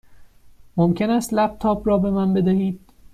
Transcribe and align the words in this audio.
ممکن 0.77 1.09
است 1.09 1.33
لپ 1.33 1.57
تاپ 1.57 1.87
را 1.87 1.97
به 1.97 2.11
من 2.11 2.33
بدهید؟ 2.33 2.79